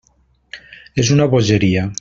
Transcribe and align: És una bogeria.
És 1.05 1.13
una 1.17 1.31
bogeria. 1.37 1.89